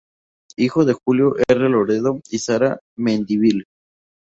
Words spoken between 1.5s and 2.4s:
Loredo y